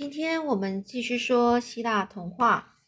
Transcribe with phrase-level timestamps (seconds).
[0.00, 2.78] 今天我们继续说希腊童话。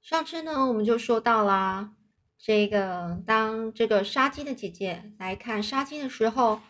[0.00, 1.92] 上次呢，我们就说到啦，
[2.38, 6.62] 这个当这个杀鸡的姐姐来看杀鸡的时候，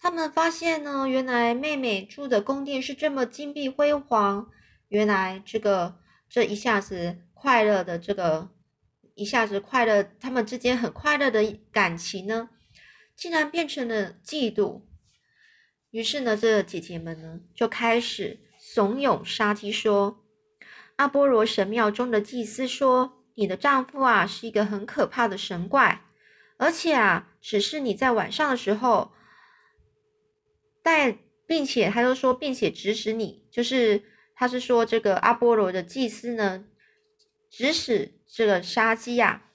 [0.00, 4.50] 他们发现呢，原来妹妹住的宫殿是这么金碧辉煌。
[4.88, 8.50] 原来这个这一下子快乐的这个
[9.14, 12.50] 一下子快乐，他们之间很快乐的感情呢，
[13.14, 14.82] 竟然变成了嫉妒。
[15.92, 18.40] 于是呢，这姐姐们呢就开始
[18.74, 20.24] 怂恿杀鸡说
[20.96, 26.06] ：“阿波罗神庙中的祭司说，你的丈夫啊是一个很可怕的神怪，
[26.56, 29.12] 而且啊，只是你在晚上的时候
[30.82, 34.04] 带，并且他又说，并且指使你，就是
[34.34, 36.64] 他是说这个阿波罗的祭司呢，
[37.50, 39.50] 指使这个杀鸡呀，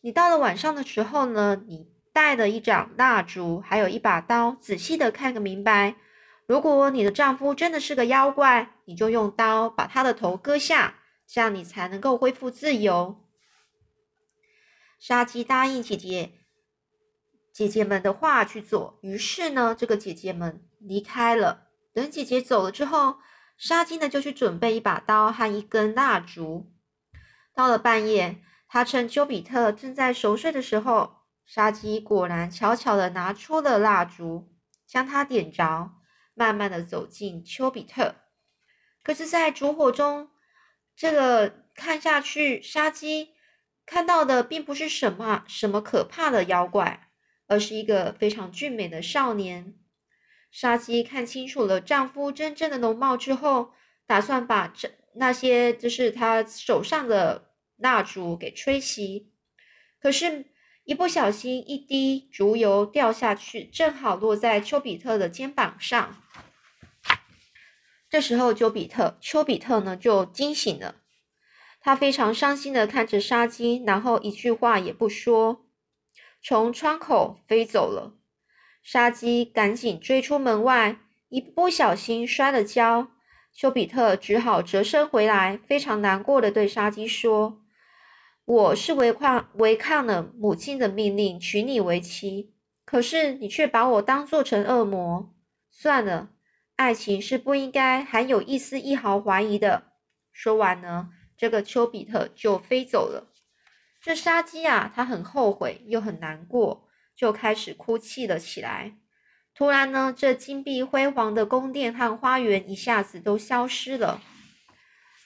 [0.00, 5.94] 你到了晚上的时候呢，你。”带了一盏蜡烛，还有一把刀，仔细的看个明白。
[6.50, 13.24] 如果你的丈夫真的是个妖怪，你就用刀把他的头割下，这样你才能够恢复自由。
[14.98, 16.32] 杀鸡答应姐姐
[17.52, 21.68] 姐姐们的话去做，于是呢，这个姐姐们离开了。
[21.92, 23.18] 等姐姐走了之后，
[23.56, 26.72] 杀鸡呢就去准备一把刀和一根蜡烛。
[27.54, 31.20] 到了半夜，他趁丘比特正在熟睡的时候。
[31.46, 34.52] 杀鸡果然悄悄地拿出了蜡烛，
[34.84, 35.92] 将它点着，
[36.40, 38.14] 慢慢的走进丘比特。
[39.02, 40.30] 可是，在烛火中，
[40.96, 43.34] 这个看下去，杀鸡
[43.84, 47.10] 看到的并不是什么什么可怕的妖怪，
[47.46, 49.74] 而是一个非常俊美的少年。
[50.50, 53.74] 杀鸡看清楚了丈夫真正的容貌之后，
[54.06, 59.26] 打算把这那些就是他手上的蜡烛给吹熄，
[60.00, 60.46] 可是。
[60.84, 66.16] 一不小心，一滴烛油掉下去，正好落在丘比特的肩膀上。
[68.08, 70.96] 这时候，丘比特，丘比特呢就惊醒了，
[71.80, 75.66] 他非常伤心的看着沙鸡，然后一句话也不说，
[76.42, 78.16] 从窗口飞走了。
[78.82, 80.96] 沙鸡赶紧追出门外，
[81.28, 83.12] 一不小心摔了跤，
[83.54, 87.62] 丘比特只好折身回来，非常难过的对沙鸡说。
[88.50, 92.52] 我是违抗违抗了母亲的命令，娶你为妻。
[92.84, 95.32] 可是你却把我当做成恶魔。
[95.70, 96.30] 算了，
[96.74, 99.92] 爱情是不应该含有一丝一毫怀疑的。
[100.32, 103.32] 说完呢，这个丘比特就飞走了。
[104.02, 108.96] 这杀鸡啊，他很后悔又很难过，就开始哭泣了起来。
[109.54, 114.20] 突然呢，这金碧辉煌的宫殿和花园一下子都消失了。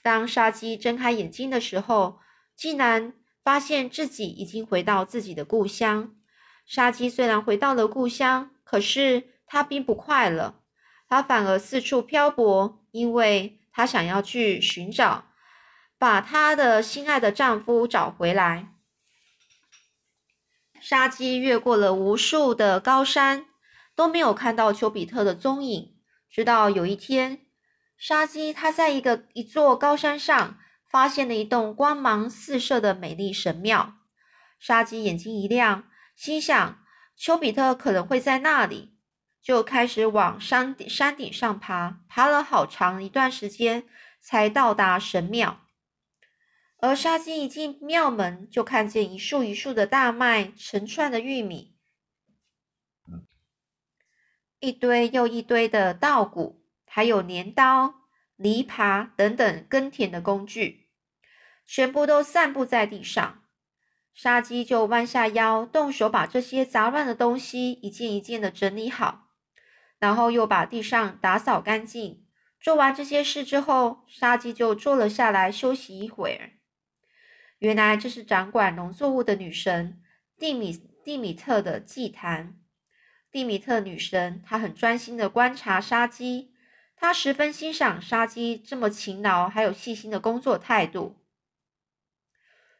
[0.02, 2.18] 当杀鸡睁开眼睛的时候，
[2.56, 6.14] 竟然发现自己已经回到自己的故乡。
[6.66, 10.62] 杀鸡虽然回到了故乡，可是他并不快乐，
[11.08, 15.26] 他反而四处漂泊，因为他想要去寻找，
[15.98, 18.68] 把他的心爱的丈夫找回来。
[20.80, 23.46] 杀鸡越过了无数的高山，
[23.94, 25.96] 都没有看到丘比特的踪影。
[26.30, 27.46] 直到有一天，
[27.96, 30.58] 杀鸡他在一个一座高山上。
[30.94, 33.96] 发现了一栋光芒四射的美丽神庙，
[34.60, 36.84] 沙鸡眼睛一亮，心想
[37.16, 38.96] 丘比特可能会在那里，
[39.42, 43.88] 就开始往山顶山顶上爬，爬了好长一段时间
[44.20, 45.62] 才到达神庙。
[46.76, 51.74] 而沙鸡一进庙门，就看见一束一束的大麦，成串的玉米，
[54.60, 57.94] 一堆又一堆的稻谷，还有镰刀、
[58.36, 60.83] 犁耙等等耕田的工具。
[61.66, 63.42] 全部都散布在地上，
[64.12, 69.28] 沙鸡就弯下腰，动手把这些杂乱的东西一件一件的整理好，
[69.98, 72.24] 然后又把地上打扫干净。
[72.60, 76.52] 做完这些事之后，沙鸡就坐了下来休息一会儿。
[77.58, 80.00] 原来这是掌管农作物的女神
[80.38, 80.72] 蒂米
[81.04, 82.58] 蒂米特的祭坛。
[83.30, 86.52] 蒂米特女神她很专心的观察沙鸡，
[86.94, 91.23] 她十分欣赏沙鸡这么勤劳还有细心的工作态度。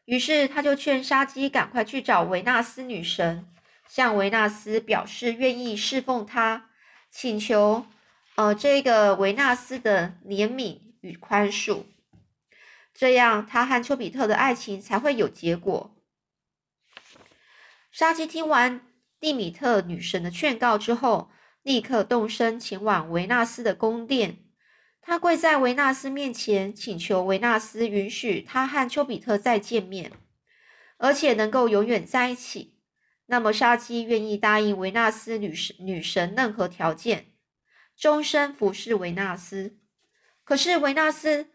[0.05, 3.47] 于是他就劝沙基赶快去找维纳斯女神，
[3.87, 6.69] 向维纳斯表示愿意侍奉他，
[7.09, 7.85] 请求
[8.35, 11.85] 呃这个维纳斯的怜悯与宽恕，
[12.93, 15.95] 这样他和丘比特的爱情才会有结果。
[17.91, 18.81] 沙基听完
[19.19, 21.31] 蒂米特女神的劝告之后，
[21.63, 24.44] 立刻动身前往维纳斯的宫殿。
[25.07, 30.11] 他跪在维纳斯面前，请求维纳斯允许他和丘比特再见面，
[30.97, 32.79] 而且能够永远在一起。
[33.27, 37.27] 那么，沙基愿意答应维纳斯女神女神任何条件，
[37.95, 39.77] 终身服侍维纳斯。
[40.43, 41.49] 可是维纳斯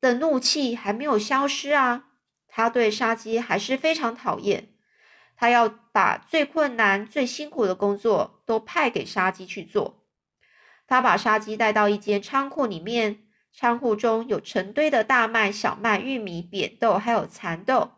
[0.00, 2.06] 的怒气还没有消失啊，
[2.48, 4.72] 他对沙鸡还是非常讨厌。
[5.36, 9.99] 他要把最困难、最辛苦的工作都派给沙鸡去做。
[10.90, 13.22] 他把杀鸡带到一间仓库里面，
[13.52, 17.92] 仓库中有成堆的大麦、小麦、玉米、扁豆，还有蚕豆。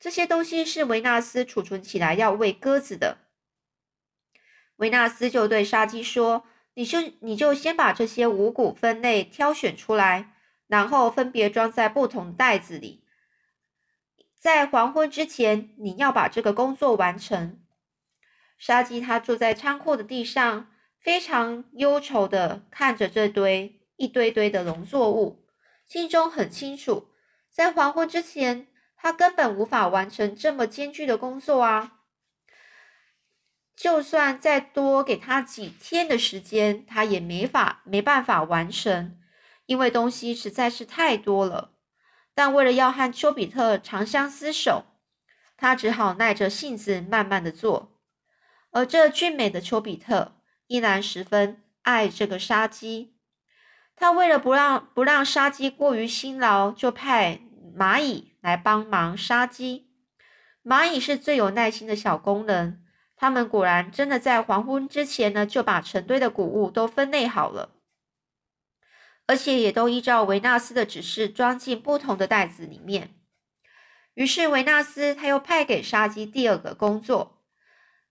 [0.00, 3.18] 这些东西是维纳斯储存起来要喂鸽子的。
[4.78, 6.42] 维纳斯就对杀鸡说
[6.74, 10.34] ：“你就你就先把这些五谷分类挑选出来，
[10.66, 13.04] 然后分别装在不同袋子里。
[14.36, 17.60] 在黄昏之前，你要把这个工作完成。”
[18.58, 20.72] 杀鸡他坐在仓库的地上，
[21.06, 25.46] 非常忧愁的看着这堆一堆堆的农作物，
[25.86, 27.10] 心中很清楚，
[27.48, 28.66] 在黄昏之前，
[28.96, 32.00] 他根本无法完成这么艰巨的工作啊。
[33.76, 39.16] 就算再多给他几天的时间，他也没法没办法完成，
[39.66, 41.70] 因为东西实在是太多了。
[42.34, 44.84] 但为了要和丘比特长相厮守，
[45.56, 48.00] 他只好耐着性子慢慢的做。
[48.72, 50.35] 而这俊美的丘比特
[50.66, 53.14] 依然十分爱这个杀鸡，
[53.94, 57.40] 他为了不让不让杀鸡过于辛劳，就派
[57.76, 59.90] 蚂蚁来帮忙杀鸡。
[60.64, 62.82] 蚂蚁是最有耐心的小工人。
[63.18, 67.70] 他们果然真的在黄昏之前呢，就把成堆的谷物都分类好了，
[69.26, 73.14] 而且也都依照维纳斯的指示装进不同的袋子里面。
[74.12, 77.35] 于是维纳斯他又派给杀鸡第二个工作。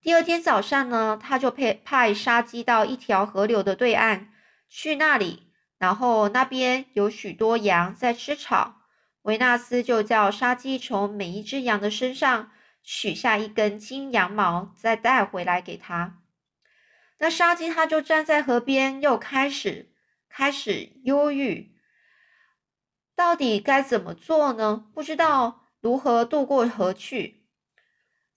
[0.05, 4.31] 第二天早上呢，他就派派杀鸡到一条河流的对岸
[4.69, 8.83] 去那里，然后那边有许多羊在吃草。
[9.23, 12.51] 维纳斯就叫杀鸡从每一只羊的身上。
[12.83, 16.19] 取下一根金羊毛，再带回来给他。
[17.17, 19.91] 那杀鸡他就站在河边，又开始
[20.29, 21.75] 开始忧郁，
[23.15, 24.85] 到底该怎么做呢？
[24.93, 27.44] 不知道如何渡过河去。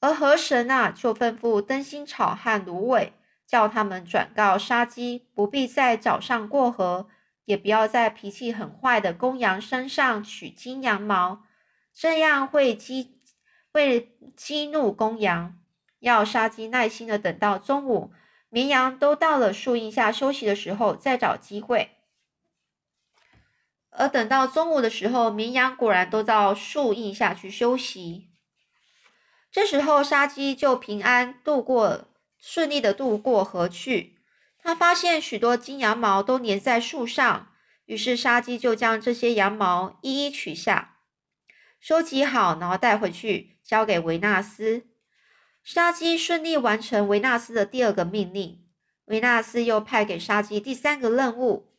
[0.01, 3.13] 而河神啊，就吩咐灯芯草和芦苇，
[3.47, 7.09] 叫他们转告杀鸡，不必在早上过河，
[7.45, 11.45] 也不要在脾气很坏的公羊身上取金羊毛，
[11.93, 13.17] 这样会激。
[13.71, 15.57] 会激怒公羊，
[16.01, 18.13] 要杀鸡耐心的等到中午，
[18.49, 21.91] 绵羊都到了树荫下休息的时候，再找机会。
[23.91, 28.31] 而等到中午的时候，绵羊果然都到树荫下去休息。
[29.51, 32.09] 这时候，沙鸡就平安度过，
[32.39, 34.19] 顺利的渡过河去。
[34.59, 37.53] 他发现许多金羊毛都粘在树上，
[37.87, 40.97] 于是沙鸡就将这些羊毛一一取下。
[41.81, 44.85] 收集好，然后带回去交给维纳斯。
[45.65, 48.65] 沙鸡顺利完成维纳斯的第二个命令。
[49.07, 51.73] 维纳斯又派给沙鸡第三个任务，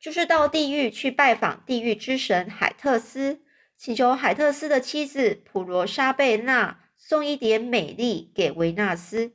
[0.00, 3.42] 就是到地狱去拜访地狱之神海特斯，
[3.76, 9.34] 请求海特斯的妻子普罗莎贝娜送一点美丽给维纳斯，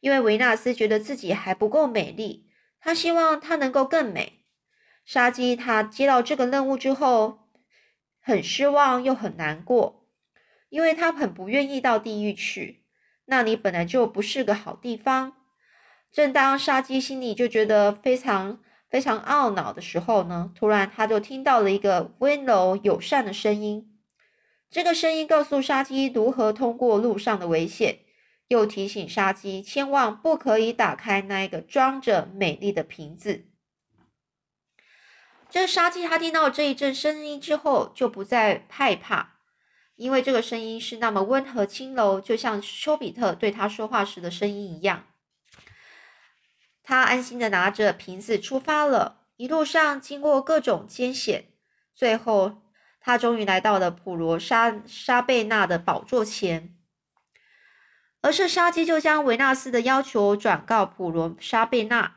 [0.00, 2.48] 因为维纳斯觉得自己还不够美丽，
[2.80, 4.40] 他希望她能够更美。
[5.04, 7.40] 杀鸡他接到这个任务之后。
[8.18, 10.08] 很失望又很难过，
[10.68, 12.82] 因为他很不愿意到地狱去，
[13.26, 15.34] 那里本来就不是个好地方。
[16.10, 18.58] 正当杀鸡心里就觉得非常
[18.88, 23.95] 非常懊恼的时候呢，突然他就听到了一个温柔友善的声音。
[24.70, 28.00] 这个声音告诉杀鸡如何通过路上的危险，
[28.48, 33.46] 又提醒杀鸡千万不可以打开那一个装着美丽的瓶子。
[35.48, 39.38] 这杀鸡他听到这一阵声音之后，就不再害怕，
[39.94, 45.06] 因为这个声音是那么温和轻柔，就像丘比特对他说话时的声音一样。
[46.82, 51.46] 他安心的拿着瓶子出发了，一路上经过各种艰险，
[51.94, 52.62] 最后
[53.06, 56.76] 他终于来到了普罗莎莎贝娜的宝座前。
[58.20, 62.16] 而是沙基就将维纳斯的要求转告普罗莎贝娜。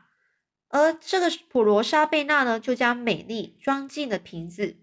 [0.66, 4.78] 而这个普罗莎贝娜呢，就将美丽装进了瓶子。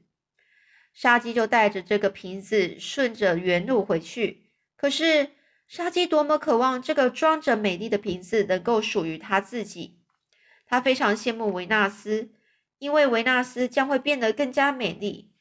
[0.94, 4.52] 沙基就带着这个瓶子顺着原路回去。
[4.78, 5.32] 可是
[5.68, 10.00] 沙基多么渴望这个装着美丽的瓶子能够属于他自己。
[10.66, 12.30] 他非常羡慕维纳斯，
[12.78, 15.34] 因为维纳斯将会变得更加美丽。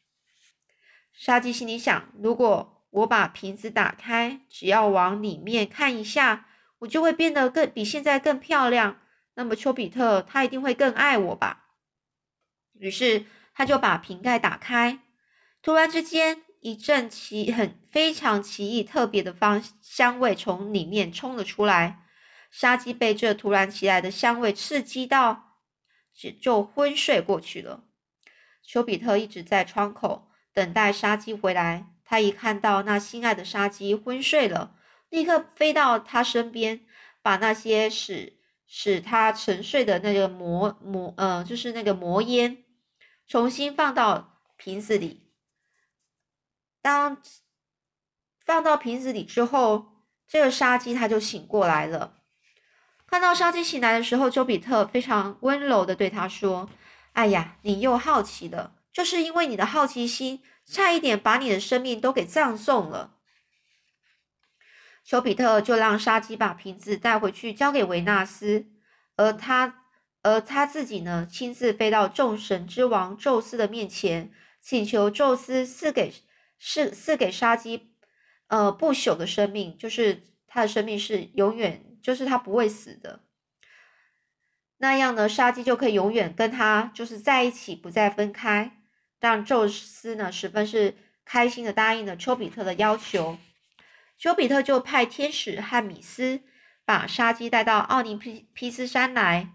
[1.17, 6.47] 杀鸡心里想：如果我把瓶子打开，只要往里面看一下，
[6.81, 9.01] 我就会变得更比现在更漂亮。
[9.35, 11.65] 那么丘比特他一定会更爱我吧？
[12.75, 15.01] 于是他就把瓶盖打开，
[15.63, 22.03] 突然之间一阵奇很非常奇异特别的芳香味从里面冲了出来。
[22.51, 25.61] 杀鸡被这突然起来的香味刺激到，
[26.15, 27.85] 就就昏睡过去了。
[28.63, 31.93] 丘比特一直在窗口等待杀鸡回来。
[32.03, 34.75] 他一看到那心爱的杀鸡昏睡了，
[35.11, 36.81] 立刻飞到他身边，
[37.21, 42.65] 把那些使使他沉睡的那个魔魔呃，就是那个魔烟，
[43.27, 45.31] 重新放到瓶子里。
[46.81, 47.21] 当
[48.41, 52.15] 放到瓶子里之后，这个杀鸡它就醒过来了。
[53.07, 56.71] 看到杀鸡醒来的时候，丘比特非常温柔的对他说
[57.13, 63.19] ：“哎呀，你又好奇了，就是因为你的好奇心，差一点把你的生命都给葬送了。”
[65.05, 68.65] 丘比特就让杀鸡把瓶子带回去交给维纳斯，
[69.17, 69.85] 而他
[70.23, 76.15] 而他自己呢，亲自飞到众神之王宙斯的面前，请求宙斯赐给
[76.59, 77.91] 赐赐给杀鸡，
[78.47, 81.83] 呃，不朽的生命，就是他的生命是永远。
[82.03, 83.25] 就是他不会死的，
[84.77, 88.86] 那样呢，杀鸡就可以永远跟他就是在一起，不再分开。
[89.21, 90.95] 让宙斯呢十分是
[91.25, 93.39] 开心的答应了丘比特的要求。
[94.19, 96.41] 丘比特就派天使和米斯
[96.85, 99.53] 把杀鸡带到奥林匹斯山来。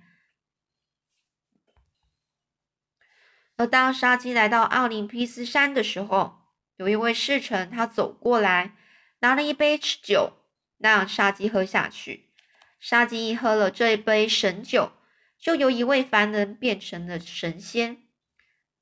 [3.57, 6.39] 而当杀鸡来到奥林匹斯山的时候，
[6.77, 8.75] 有一位侍臣他走过来，
[9.19, 10.33] 拿了一杯酒
[10.79, 12.31] 让杀鸡喝下去。
[12.79, 14.93] 杀鸡一喝了这一杯神酒，
[15.37, 18.01] 就由一位凡人变成了神仙，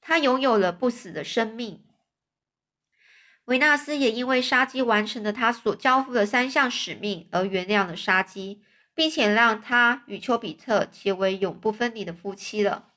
[0.10, 1.84] 他拥有了不死的生命。
[3.46, 8.64] 维纳斯也因为杀鸡完成了他所交付的三项使命而原谅了杀鸡，
[8.96, 12.90] 并且让他与丘比特结为永不分离的夫妻了。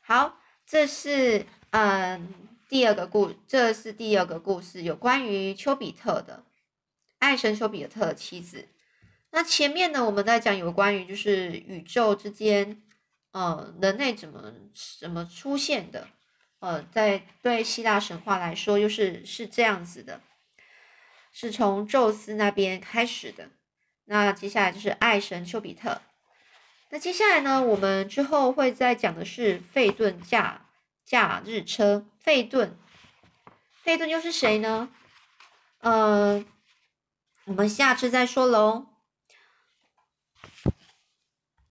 [0.00, 2.32] 好，这是嗯
[2.70, 6.42] 第二个故，这是第二个故事，有关于丘比特的
[7.18, 8.70] 爱神丘比特的妻子。
[9.30, 12.80] 那前面呢，我们在讲有关于就是宇宙之间，
[13.36, 14.50] 呃，人类怎么
[14.98, 16.08] 怎么出现的，
[16.60, 20.22] 呃，在对希腊神话来说，又是是这样子的，
[21.32, 23.50] 是从宙斯那边开始的。
[24.06, 26.00] 那接下来就是爱神丘比特。
[26.88, 30.70] 那接下来呢，我们之后会再讲的是费顿驾
[31.04, 32.06] 驾日车。
[32.18, 32.78] 费顿，
[33.82, 34.88] 费顿又是谁呢？
[35.80, 36.42] 呃，
[37.44, 38.86] 我们下次再说喽。